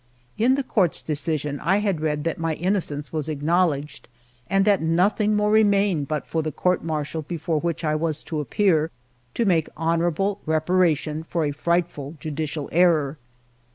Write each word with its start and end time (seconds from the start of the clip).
In 0.35 0.55
the 0.55 0.63
Court's 0.63 1.03
decision 1.03 1.59
I 1.59 1.77
had 1.77 2.01
read 2.01 2.23
that 2.23 2.39
my 2.39 2.55
innocence 2.55 3.13
was 3.13 3.29
acknowledged, 3.29 4.07
and 4.49 4.65
that 4.65 4.81
nothing 4.81 5.35
more 5.35 5.51
remained 5.51 6.07
but 6.07 6.25
for 6.25 6.41
the 6.41 6.51
Court 6.51 6.83
Martial 6.83 7.21
before 7.21 7.59
which 7.59 7.83
I 7.83 7.93
was 7.93 8.23
to 8.23 8.39
appear 8.39 8.89
to 9.35 9.45
make 9.45 9.69
honorable 9.77 10.41
repara 10.47 10.97
tion 10.97 11.21
for 11.23 11.45
a 11.45 11.51
frightful 11.51 12.15
judicial 12.19 12.67
error. 12.71 13.19